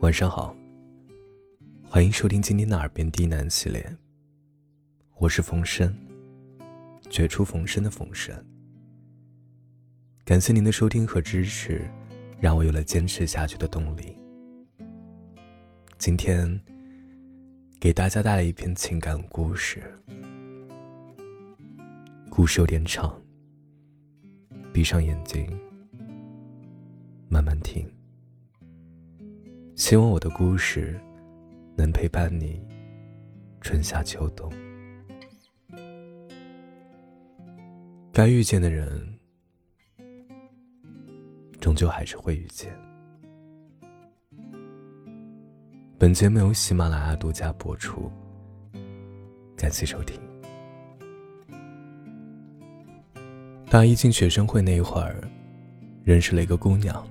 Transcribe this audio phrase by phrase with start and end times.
[0.00, 0.56] 晚上好，
[1.84, 3.84] 欢迎收听今天的《耳边低喃》系列。
[5.16, 5.94] 我是冯生，
[7.10, 8.34] 绝处逢生的冯生。
[10.24, 11.82] 感谢您的收听和支持，
[12.40, 14.16] 让我有了坚持下去的动力。
[15.98, 16.58] 今天
[17.78, 19.82] 给大家带来一篇情感故事，
[22.30, 23.20] 故事有点长，
[24.72, 25.46] 闭上眼睛，
[27.28, 27.86] 慢慢听。
[29.80, 31.00] 希望我的故事
[31.74, 32.62] 能陪伴你
[33.62, 34.52] 春夏秋冬。
[38.12, 39.18] 该遇见的人，
[41.60, 42.70] 终究还是会遇见。
[45.98, 48.12] 本节目由喜马拉雅独家播出，
[49.56, 50.20] 感谢收听。
[53.70, 55.26] 大一进学生会那一会儿，
[56.04, 57.02] 认识了一个姑娘，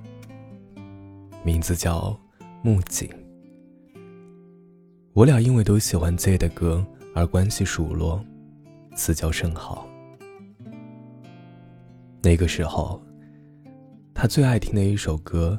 [1.43, 2.15] 名字叫。
[2.61, 3.09] 木槿，
[5.13, 8.21] 我俩因为都喜欢 Z 的歌而关系熟络，
[8.93, 9.87] 私交甚好。
[12.21, 13.01] 那个时候，
[14.13, 15.57] 他最爱听的一首歌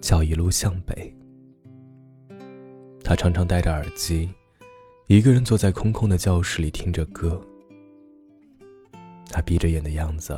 [0.00, 1.14] 叫《一路向北》。
[3.04, 4.28] 他常常戴着耳机，
[5.06, 7.40] 一个人坐在空空的教室里听着歌。
[9.30, 10.36] 他闭着眼的样子，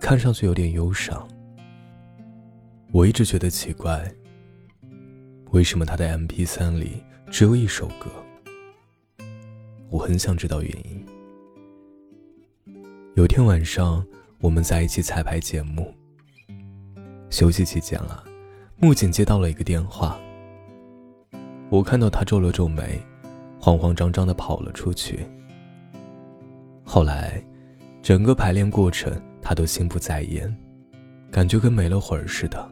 [0.00, 1.28] 看上去有点忧伤。
[2.92, 4.08] 我一直觉得奇怪。
[5.52, 8.10] 为什么他的 M P 三里只有一首歌？
[9.90, 11.06] 我很想知道原因。
[13.16, 14.02] 有天晚上，
[14.40, 15.94] 我们在一起彩排节目。
[17.28, 18.24] 休息期间了，
[18.78, 20.18] 木槿接到了一个电话。
[21.68, 22.98] 我看到他皱了皱眉，
[23.60, 25.20] 慌慌张张的跑了出去。
[26.82, 27.44] 后来，
[28.00, 30.56] 整个排练过程他都心不在焉，
[31.30, 32.71] 感觉跟没了魂儿似的。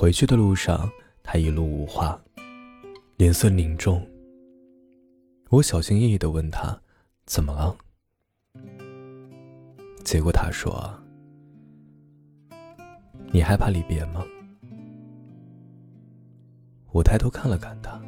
[0.00, 0.90] 回去的路上，
[1.22, 2.18] 他一路无话，
[3.18, 4.02] 脸色凝重。
[5.50, 6.80] 我小心翼翼的问他
[7.28, 7.76] ：“怎么了？”
[10.02, 10.90] 结果他说
[13.30, 14.24] ：“你害怕离别吗？”
[16.92, 18.00] 我抬头看了看他，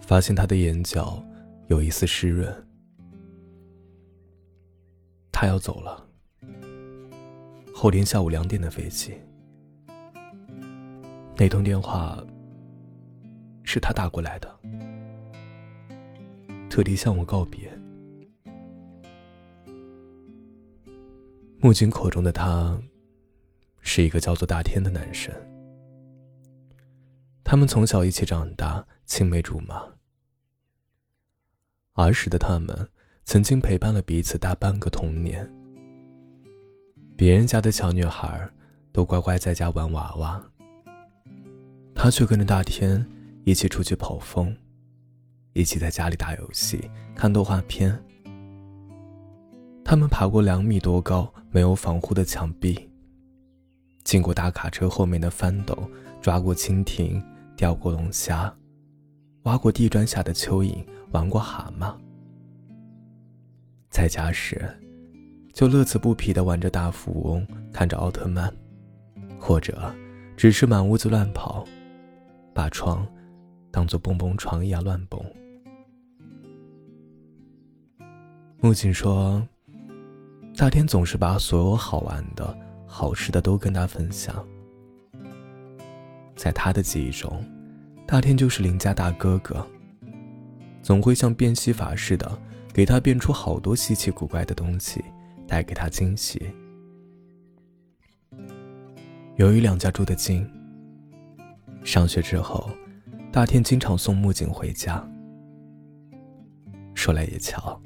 [0.00, 1.20] 发现他的眼角
[1.66, 2.48] 有一丝湿润。
[5.32, 6.08] 他要走了，
[7.74, 9.12] 后天下午两点的飞机。
[11.38, 12.18] 那通电话
[13.62, 14.58] 是他打过来的，
[16.70, 17.70] 特地向我告别。
[21.60, 22.80] 木槿口中的他，
[23.80, 25.34] 是一个叫做大天的男生。
[27.44, 29.82] 他们从小一起长大，青梅竹马。
[31.94, 32.88] 儿时的他们
[33.24, 35.50] 曾经陪伴了彼此大半个童年。
[37.16, 38.50] 别人家的小女孩
[38.92, 40.42] 都乖乖在家玩娃娃。
[42.06, 43.04] 他却跟着大天
[43.42, 44.56] 一起出去跑风，
[45.54, 48.00] 一起在家里打游戏、看动画片。
[49.84, 52.88] 他们爬过两米多高、没有防护的墙壁，
[54.04, 55.76] 经过大卡车后面的翻斗，
[56.22, 57.20] 抓过蜻蜓，
[57.56, 58.54] 钓过龙虾，
[59.42, 61.92] 挖过地砖下的蚯蚓，玩过蛤蟆。
[63.90, 64.64] 在家时，
[65.52, 68.54] 就乐此不疲地玩着大富翁，看着奥特曼，
[69.40, 69.92] 或者
[70.36, 71.66] 只是满屋子乱跑。
[72.56, 73.06] 把床
[73.70, 75.22] 当做蹦蹦床一样乱蹦。
[78.62, 79.46] 木槿说
[80.56, 84.42] ：“大天总是把所有好玩的、好吃的都跟他分享。
[86.34, 87.44] 在他的记忆中，
[88.06, 89.64] 大天就是邻家大哥哥，
[90.80, 92.40] 总会像变戏法似的
[92.72, 95.04] 给他变出好多稀奇古怪的东西，
[95.46, 96.40] 带给他惊喜。
[99.36, 100.50] 由于两家住得近。”
[101.86, 102.68] 上学之后，
[103.30, 105.08] 大天经常送木槿回家。
[106.96, 107.80] 说来也巧，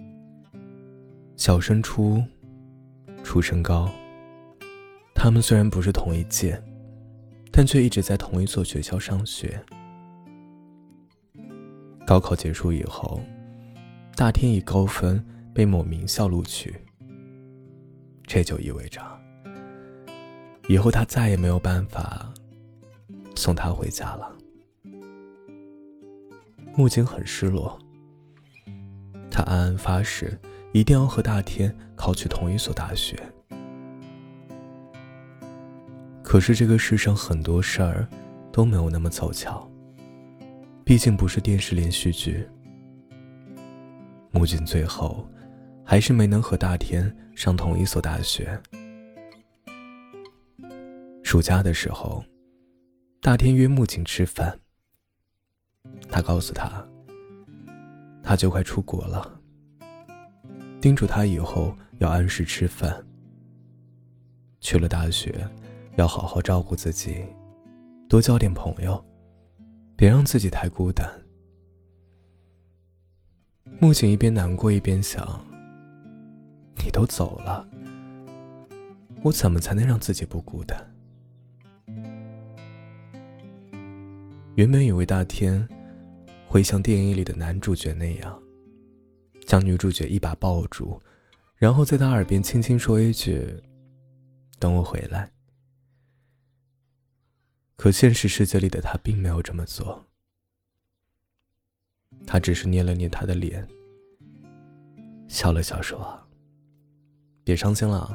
[1.36, 2.24] 小升初，
[3.22, 3.90] 初升高，
[5.14, 6.60] 他们虽然不是同一届，
[7.52, 9.62] 但却一直在同一所学校上学。
[12.06, 13.20] 高考结束以后，
[14.16, 15.22] 大天以高分
[15.52, 16.74] 被某名校录取，
[18.22, 19.02] 这就意味着，
[20.68, 22.32] 以后他再也没有办法。
[23.34, 24.36] 送他回家了。
[26.76, 27.78] 木槿很失落，
[29.30, 30.38] 他暗暗发誓，
[30.72, 33.20] 一定要和大天考取同一所大学。
[36.22, 38.08] 可是这个世上很多事儿
[38.52, 39.68] 都没有那么凑巧，
[40.84, 42.48] 毕竟不是电视连续剧。
[44.30, 45.28] 木槿最后
[45.84, 48.58] 还是没能和大天上同一所大学。
[51.24, 52.24] 暑假的时候。
[53.22, 54.58] 大天约木槿吃饭。
[56.08, 56.82] 他告诉他，
[58.22, 59.38] 他就快出国了，
[60.80, 63.04] 叮嘱他以后要按时吃饭。
[64.60, 65.46] 去了大学，
[65.96, 67.22] 要好好照顾自己，
[68.08, 69.04] 多交点朋友，
[69.96, 71.06] 别让自己太孤单。
[73.80, 75.44] 木槿一边难过一边想：
[76.82, 77.68] 你都走了，
[79.22, 80.89] 我怎么才能让自己不孤单？
[84.60, 85.66] 原本以为大天
[86.46, 88.42] 会像电影里的男主角那样，
[89.46, 91.00] 将女主角一把抱住，
[91.56, 93.58] 然后在她耳边轻轻说一句。
[94.58, 95.32] 等我回来。
[97.76, 100.04] 可现实世界里的他并没有这么做，
[102.26, 103.66] 他只是捏了捏她的脸，
[105.26, 106.22] 笑了笑说
[107.44, 108.14] ：“别伤心了，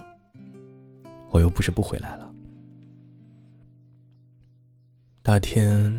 [1.32, 2.32] 我又不是不回来了。”
[5.24, 5.92] 大天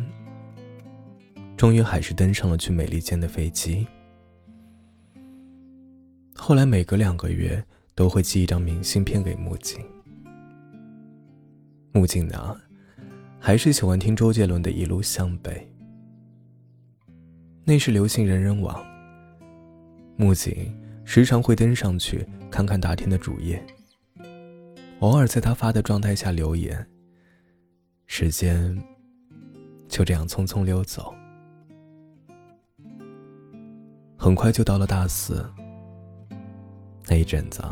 [1.57, 3.85] 终于还是登上了去美利坚的飞机。
[6.35, 7.61] 后来每隔两个月
[7.95, 9.83] 都会寄一张明信片给木槿。
[11.91, 12.55] 木槿呢，
[13.39, 15.51] 还是喜欢听周杰伦的《一路向北》。
[17.65, 18.85] 那时流行人人网，
[20.15, 20.71] 木槿
[21.03, 23.65] 时常会登上去看看大天的主页，
[24.99, 26.87] 偶尔在他发的状态下留言。
[28.05, 28.79] 时间
[29.89, 31.13] 就这样匆匆溜走，
[34.17, 35.45] 很快就到了大四。
[37.07, 37.63] 那一阵子，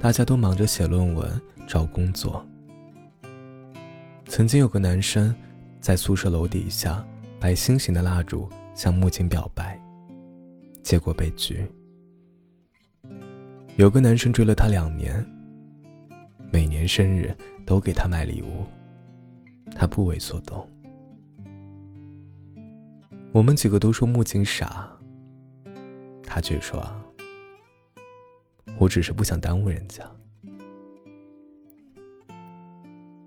[0.00, 2.44] 大家都忙着写论文、找工作。
[4.26, 5.34] 曾经有个男生，
[5.80, 7.02] 在宿舍楼底下
[7.40, 9.80] 摆心形的蜡烛向木槿表白，
[10.82, 11.64] 结果被拒。
[13.76, 15.24] 有个男生追了她两年，
[16.50, 17.34] 每年生日
[17.64, 18.66] 都给她买礼物，
[19.74, 20.68] 她不为所动。
[23.32, 24.90] 我们几个都说木槿傻，
[26.30, 26.86] 他却说
[28.78, 30.04] ：“我只是不想耽误人家。”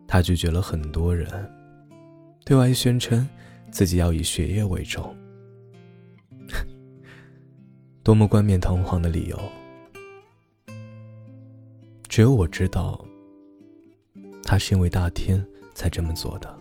[0.07, 1.27] 他拒绝了很多人，
[2.45, 3.27] 对外宣称
[3.71, 5.15] 自己要以学业为重，
[8.03, 9.39] 多么冠冕堂皇的理由！
[12.07, 13.03] 只有我知道，
[14.43, 15.43] 他是因为大天
[15.73, 16.55] 才这么做的。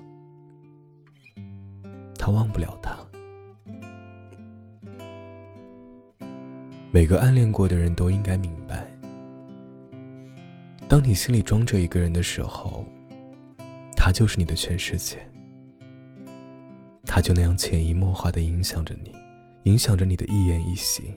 [2.19, 2.97] 他忘不了他。
[6.93, 8.91] 每个暗恋过的人都应该明白，
[10.89, 12.85] 当你心里装着一个人的时候。
[14.03, 15.19] 他就是你的全世界，
[17.05, 19.15] 他就那样潜移默化的影响着你，
[19.65, 21.15] 影响着你的一言一行，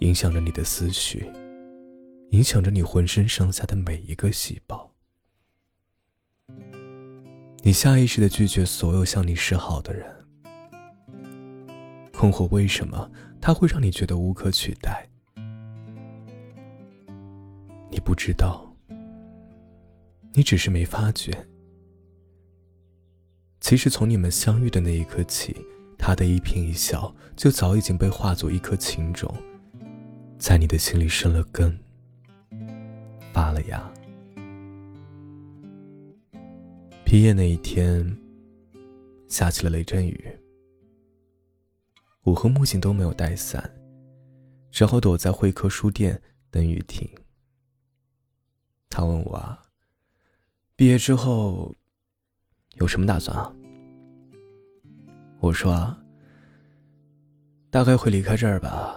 [0.00, 1.30] 影响着你的思绪，
[2.30, 4.90] 影响着你浑身上下的每一个细胞。
[7.62, 10.23] 你下意识的拒绝所有向你示好的人，
[12.24, 15.06] 困惑为什么他会让你觉得无可取代？
[17.90, 18.74] 你不知道，
[20.32, 21.46] 你只是没发觉。
[23.60, 25.54] 其实从你们相遇的那一刻起，
[25.98, 29.34] 他的一颦一笑就早已经被化作一颗情种，
[30.38, 31.78] 在你的心里生了根，
[33.34, 33.92] 发了芽。
[37.04, 38.16] 毕业那一天，
[39.28, 40.38] 下起了雷阵雨，
[42.24, 43.72] 我和木槿都没有带伞，
[44.70, 47.08] 只好躲在会客书店等雨停。
[48.90, 49.58] 他问我，
[50.76, 51.74] 毕业之后。
[52.78, 53.54] 有什么打算啊？
[55.38, 55.96] 我说，
[57.70, 58.96] 大概会离开这儿吧。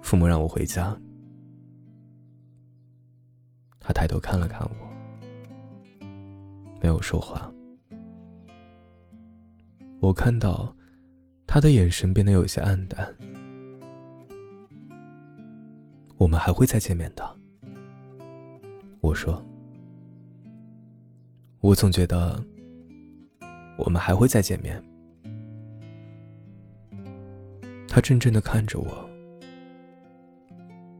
[0.00, 0.96] 父母让我回家。
[3.80, 6.06] 他抬头看了看我，
[6.80, 7.52] 没有说话。
[10.00, 10.72] 我看到
[11.52, 13.14] 他的眼神变得有些暗淡。
[16.16, 17.36] 我们还会再见面的。
[19.02, 19.44] 我说，
[21.60, 22.42] 我总觉得。
[23.76, 24.82] 我们还会再见面。
[27.86, 29.10] 他怔怔的看着我，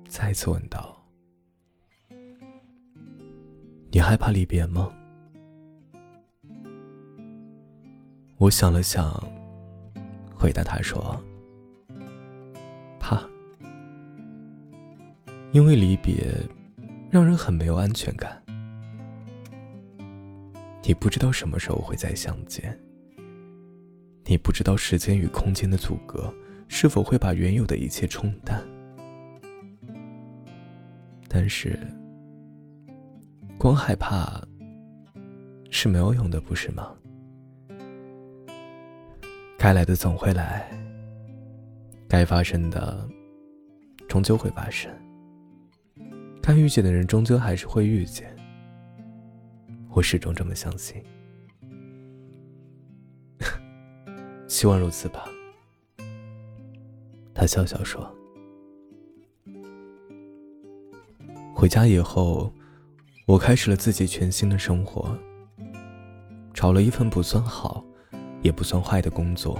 [0.06, 1.02] 再次问道
[3.90, 4.92] ：“你害怕离别吗？”
[8.36, 9.22] 我想了想，
[10.42, 11.16] 回答他说
[12.98, 13.22] ：“怕，
[15.52, 16.36] 因为离别
[17.12, 18.42] 让人很没有安全感。”
[20.82, 22.76] 你不知道什么时候会再相见。
[24.24, 26.34] 你不知道时间与空间的阻隔
[26.66, 28.60] 是否会把原有的一切冲淡。
[31.28, 31.78] 但是，
[33.56, 34.42] 光害怕
[35.70, 36.92] 是没有用的，不是吗？
[39.62, 40.68] 该来的总会来，
[42.08, 43.08] 该发生的
[44.08, 44.90] 终究会发生，
[46.42, 48.28] 该遇见的人终究还是会遇见。
[49.90, 51.00] 我始终这么相信，
[54.48, 55.28] 希望如此吧。
[57.32, 58.12] 他笑笑说
[61.54, 62.52] ：“回家以后，
[63.26, 65.16] 我开始了自己全新的生活。
[66.52, 67.84] 找了一份不算好，
[68.42, 69.58] 也不算坏的工作。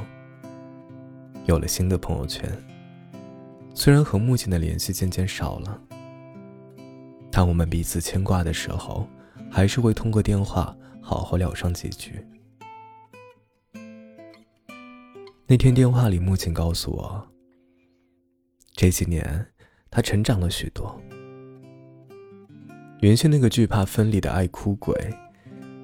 [1.47, 2.51] 有了新的朋友圈，
[3.75, 5.81] 虽然和目前的联系渐渐少了，
[7.31, 9.09] 当我们彼此牵挂的时候。”
[9.55, 12.27] 还是会通过电话好好聊上几句。
[15.47, 17.29] 那天电话里，木槿告诉我，
[18.75, 19.47] 这几年
[19.91, 20.99] 他成长了许多。
[23.01, 24.97] 原先那个惧怕分离的爱哭鬼，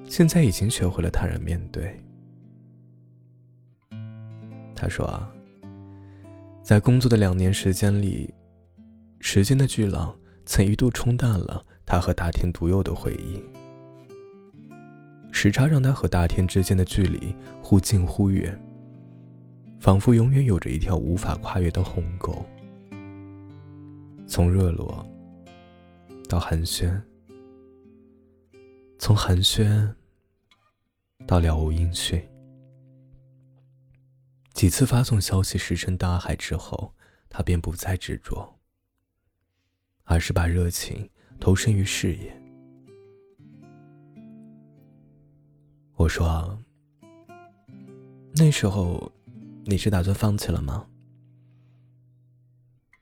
[0.07, 1.95] 现在已经学会了坦然面对。
[4.81, 5.29] 他说啊，
[6.63, 8.33] 在工作的两年时间里，
[9.19, 13.43] 时间的巨浪曾一度冲淡了他和大天独有的回忆。
[15.33, 18.57] 时差让他和大天之间的距离忽近忽远，
[19.81, 22.33] 仿佛永远有着一条无法跨越的鸿沟。
[24.25, 25.05] 从热络
[26.29, 26.97] 到寒暄，
[28.97, 29.93] 从寒暄
[31.27, 32.21] 到了无音讯，
[34.59, 36.93] 几次发送消息石沉大海之后，
[37.29, 38.59] 他便不再执着，
[40.03, 42.37] 而是把热情投身于事业。
[45.93, 46.59] 我说
[48.35, 49.09] ：“那时候，
[49.63, 50.85] 你是打算放弃了吗？”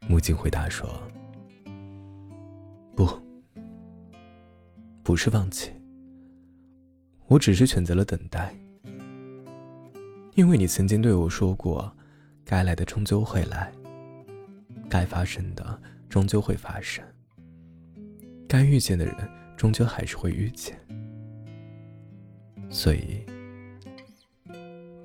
[0.08, 0.88] 木槿回答说
[2.96, 3.10] ：“不，
[5.02, 5.72] 不是放弃。
[7.26, 8.56] 我只是选择了等待，
[10.38, 11.92] 因为你曾经对我说过，
[12.46, 13.74] 该来的终究会来，
[14.88, 17.04] 该发生的终究会发生，
[18.48, 19.16] 该遇见的人
[19.58, 20.80] 终究还是会遇见。”
[22.70, 23.26] 所以，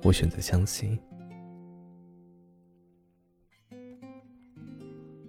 [0.03, 0.99] 我选择相信。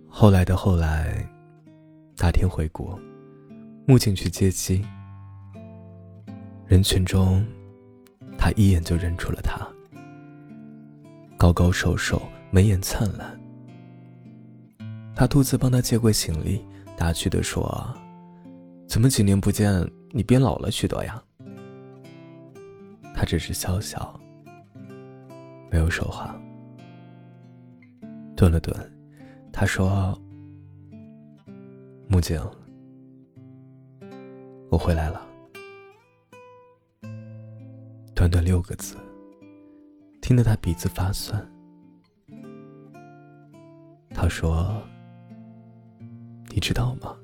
[0.06, 1.26] 后来的后来，
[2.14, 3.00] 大天回国，
[3.86, 4.84] 木槿去接机。
[6.66, 7.42] 人群中，
[8.36, 9.66] 他一眼就认出了他。
[11.36, 13.38] 高高瘦瘦，眉眼灿烂。
[15.14, 16.64] 他独自帮他接过行李，
[16.96, 17.94] 打趣的说
[18.88, 21.22] ：“怎么几年不见，你变老了许多呀？”
[23.14, 24.18] 他只是笑笑，
[25.70, 26.34] 没有说话。
[28.36, 28.74] 顿了顿，
[29.52, 30.18] 他说
[32.08, 32.40] ：“木槿，
[34.70, 35.24] 我回来了。”
[38.14, 38.96] 短短六个字，
[40.24, 41.46] 听得他鼻子发酸。
[44.08, 44.82] 他说
[46.48, 47.14] ：“你知道吗？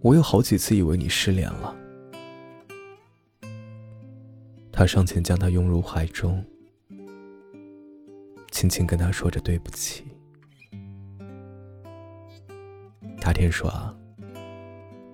[0.00, 1.76] 我有好几次以为你失联了。”
[4.72, 6.42] 他上前将他拥入怀中，
[8.50, 10.06] 轻轻跟他说着对不起。
[13.20, 13.94] 大天说：“啊，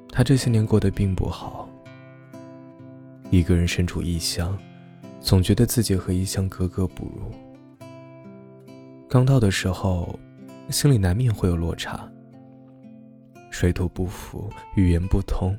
[0.09, 1.69] 他这些年过得并不好，
[3.29, 4.57] 一个人身处异乡，
[5.23, 7.31] 总觉得自己和异乡格格不入。
[9.09, 10.19] 刚到的时候，
[10.69, 12.11] 心里难免会有落差，
[13.51, 15.57] 水土不服、语言不通、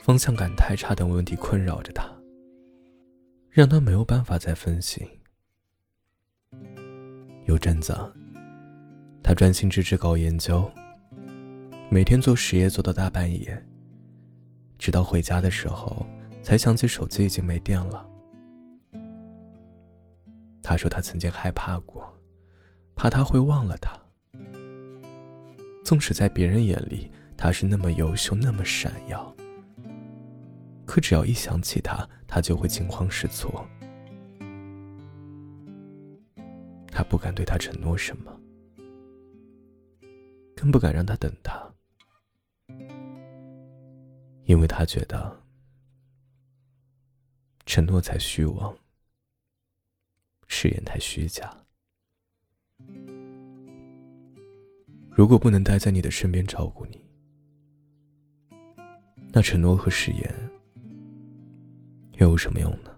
[0.00, 2.06] 方向感太差等问题困扰着他。”
[3.50, 5.04] 让他没有办法再分心。
[7.46, 7.96] 有阵子，
[9.22, 10.70] 他专心致志搞研究，
[11.88, 13.60] 每天做实验做到大半夜，
[14.78, 16.06] 直到回家的时候
[16.42, 18.06] 才想起手机已经没电了。
[20.68, 22.06] 他说他曾经害怕过，
[22.94, 23.98] 怕他会忘了他。
[25.82, 29.34] 纵使在别人眼里他是那么优秀，那么闪耀。
[30.84, 33.66] 可只要一想起他，他就会惊慌失措。
[36.88, 38.38] 他不敢对他承诺什么，
[40.54, 41.66] 更不敢让他等他，
[44.44, 45.34] 因为他觉得
[47.64, 48.76] 承诺才虚妄，
[50.48, 51.56] 誓言太虚假。
[55.10, 57.00] 如果不能待在你的身边照顾你，
[59.32, 60.50] 那承诺和誓言。
[62.18, 62.90] 又有什么用呢？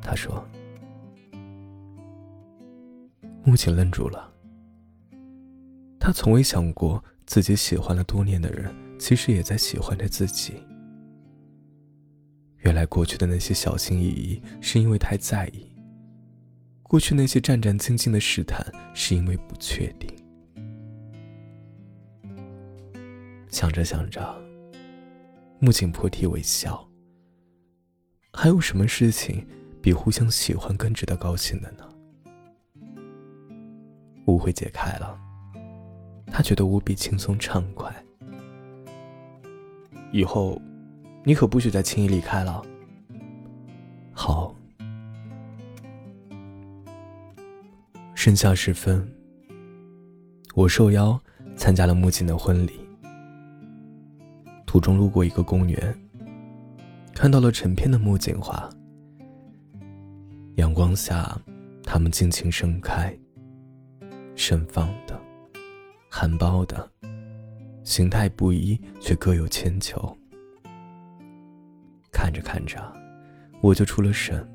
[0.00, 0.46] 他说。
[3.42, 4.32] 木槿愣住了。
[6.00, 10.54] 他从未想过，自己喜欢了多年的人，其实也在喜欢着自己。
[12.64, 15.70] 原来过去的那些小心翼翼，是因为太在意；
[16.82, 20.10] 过去那些战战兢兢的试探，是因为不确定。
[23.50, 24.34] 想着想着，
[25.60, 26.88] 木槿破涕为笑。
[28.32, 29.46] 还有什么事情
[29.80, 31.88] 比互相喜欢更值得高兴的呢？
[34.26, 35.16] 误会解开了，
[36.28, 37.94] 他觉得无比轻松畅快。
[40.10, 40.60] 以后，
[41.24, 42.62] 你可不许再轻易离开了。
[44.12, 44.54] 好。
[48.14, 49.06] 盛夏时分，
[50.54, 51.20] 我受邀
[51.56, 52.80] 参加了木槿的婚礼。
[54.64, 55.94] 途中路过一个公园，
[57.14, 58.66] 看到了成片的木槿花。
[60.56, 61.38] 阳光下，
[61.82, 63.14] 它们尽情盛开，
[64.34, 65.20] 盛放的，
[66.08, 66.90] 含苞的，
[67.82, 70.16] 形态不一，却各有千秋。
[72.24, 72.80] 看着看着，
[73.60, 74.48] 我就出了神。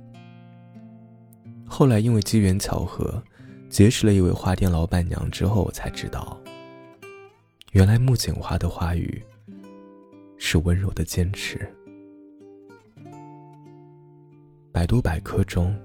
[1.68, 3.22] 后来因为机缘巧合，
[3.70, 6.36] 结识了一位花店老板娘之后，我才知道，
[7.74, 9.24] 原来木槿花的花语。
[10.42, 11.70] 是温柔的坚持。
[14.72, 15.78] 百度百科中，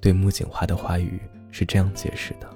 [0.00, 2.48] 对木槿花的花语是这样解释的：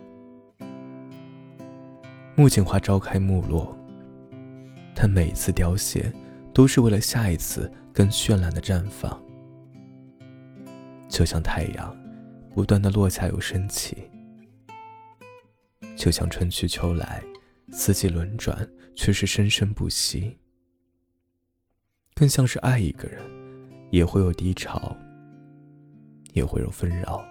[2.36, 3.76] 木槿花朝开暮落，
[4.94, 6.10] 它每一次凋谢，
[6.52, 9.20] 都是为了下一次更绚烂的绽放。
[11.08, 11.96] 就像太阳，
[12.54, 13.96] 不断的落下又升起；
[15.96, 17.22] 就像春去秋来，
[17.72, 20.38] 四季轮转，却是生生不息。
[22.14, 23.20] 更像是爱一个人，
[23.90, 24.96] 也会有低潮，
[26.32, 27.24] 也会有纷扰。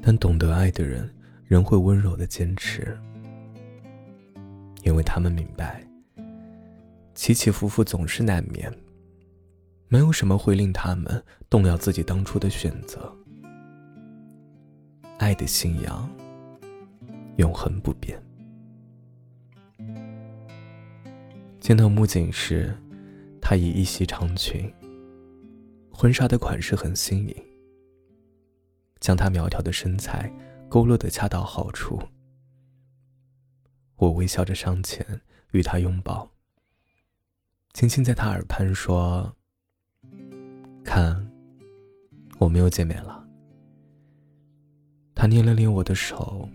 [0.00, 1.12] 但懂得爱的人，
[1.44, 2.98] 仍会温柔的坚持，
[4.82, 5.84] 因为他们明白，
[7.14, 8.72] 起起伏伏总是难免，
[9.88, 13.14] 没有什么会令他们动摇自己当初的选择。
[15.18, 16.10] 爱的信仰，
[17.36, 18.20] 永恒不变。
[21.60, 22.76] 见到木槿时。
[23.44, 24.72] 她以一袭长裙，
[25.90, 27.34] 婚纱的款式很新颖，
[29.00, 30.32] 将她苗条的身材
[30.70, 32.00] 勾勒得恰到好处。
[33.96, 35.04] 我微笑着上前
[35.50, 36.31] 与她拥抱，
[37.72, 39.34] 轻轻在他耳畔说
[40.84, 41.30] ：“看，
[42.38, 43.26] 我们又见面了。”
[45.14, 46.48] 他捏了捏我的手，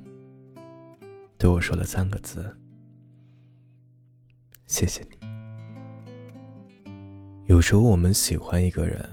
[1.38, 2.56] 对我说了三个字
[4.68, 5.18] ：“谢谢你。”
[7.48, 9.04] 有时候我们喜欢一个人，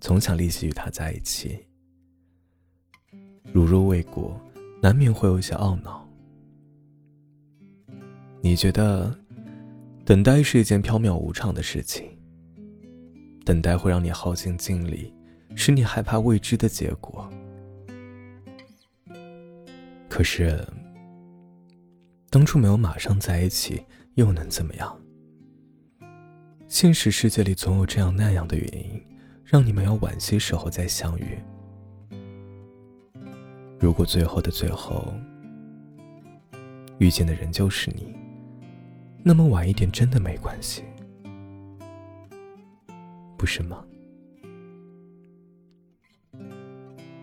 [0.00, 1.64] 总想立即与他在一起。
[3.52, 4.40] 如若未果，
[4.82, 6.08] 难免会有些懊恼。
[8.40, 9.14] 你觉得，
[10.08, 12.08] 等待是一件飘渺无常的事情。
[13.44, 15.12] 等待会让你耗尽精力，
[15.54, 17.30] 使你害怕未知的结果。
[20.08, 20.66] 可是，
[22.30, 24.98] 当初没有马上在一起，又能怎么样？
[26.68, 28.98] 现实世界里总有这样那样的原因，
[29.44, 31.38] 让你们要晚些时候再相遇。
[33.78, 35.12] 如果最后的最后，
[36.96, 38.16] 遇见的人就是你，
[39.22, 40.82] 那么晚一点真的没关系，
[43.36, 43.84] 不是吗？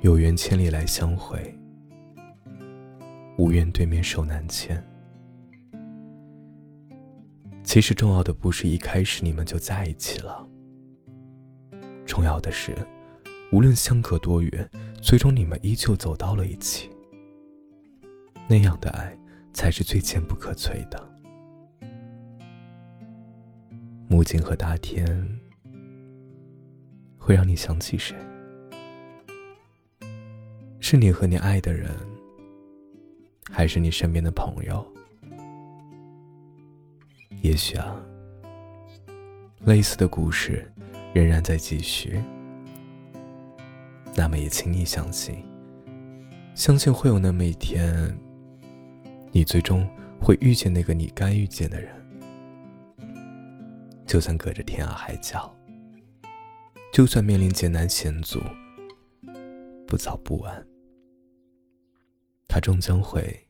[0.02, 1.58] 有缘千里来相会，
[3.38, 4.84] 无缘对面手难牵。
[7.64, 10.48] 其实重要的不是一开始你们就在一起了，
[12.06, 12.76] 重要的是，
[13.52, 14.70] 无论相隔多远，
[15.02, 16.88] 最终你们依旧走到了一起。
[18.48, 19.18] 那样的爱
[19.54, 21.15] 才是最坚不可摧的。
[24.26, 25.06] 木槿和大天
[27.16, 28.16] 会让你想起谁？
[30.80, 31.92] 是你和你爱的人，
[33.52, 34.84] 还是你身边的朋友？
[37.44, 38.04] 也许啊，
[39.64, 40.74] 类似的故事
[41.14, 42.20] 仍然在继续。
[44.16, 45.36] 那么也请你相信，
[46.56, 48.18] 相信会有那么一天，
[49.32, 49.88] 你最终
[50.20, 51.94] 会遇见那个你该遇见的人。
[54.06, 55.54] 就算隔着天涯海角，
[56.94, 58.40] 就算面临艰难险阻，
[59.88, 60.66] 不早不晚，
[62.48, 63.48] 他终将会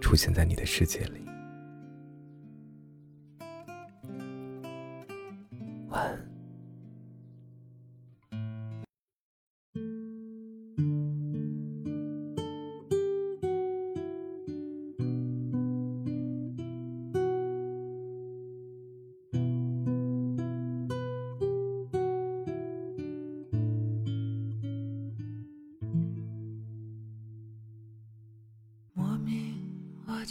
[0.00, 1.29] 出现在你的世界里。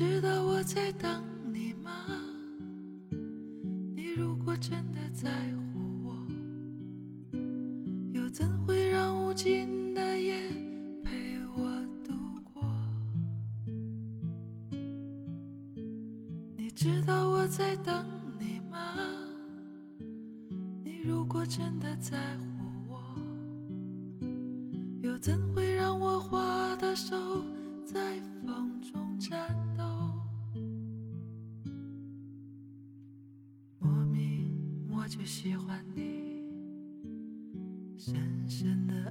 [0.00, 1.90] 知道我在等你吗？
[3.94, 5.28] 你如果真的在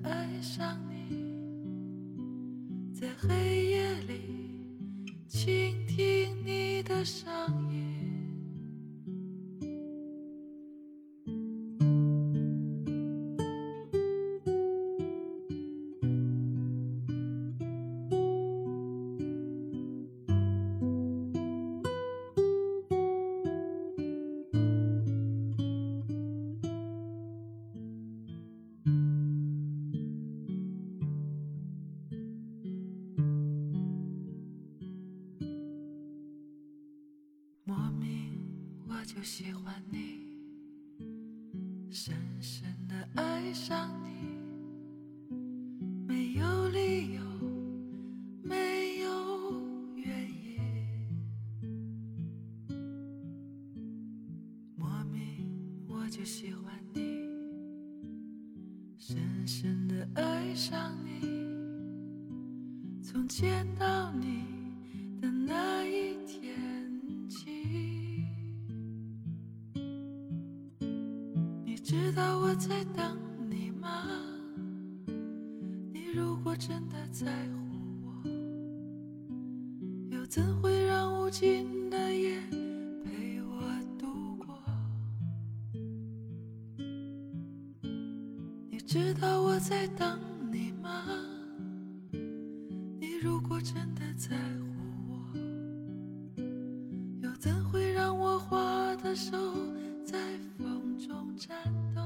[0.03, 0.93] 爱上你，
[2.93, 4.13] 在黑夜里
[5.27, 7.27] 倾听你的声
[7.63, 7.68] 音。
[63.39, 64.43] 见到你
[65.21, 66.59] 的那一天
[67.29, 68.25] 起，
[71.63, 71.77] 你。
[71.77, 73.17] 知道我在等
[73.49, 74.03] 你吗？
[75.93, 77.57] 你如果真的在乎
[78.03, 78.11] 我，
[80.11, 82.41] 又怎会让无尽的夜
[83.05, 83.61] 陪我
[83.97, 84.61] 度过？
[88.69, 90.19] 你知道我在等
[90.51, 91.05] 你吗？
[93.61, 94.65] 真的在乎
[95.09, 95.37] 我，
[97.21, 99.31] 又怎会让我花的手
[100.05, 100.17] 在
[100.57, 101.57] 风中颤
[101.93, 102.01] 抖？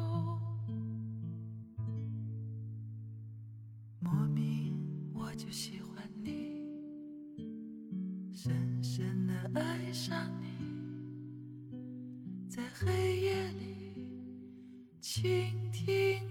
[3.99, 4.75] 莫名
[5.13, 5.31] 我？
[5.35, 6.63] 就喜欢你，
[8.33, 10.47] 深深的爱上你，
[12.49, 14.07] 在黑夜里
[15.01, 16.22] 倾听。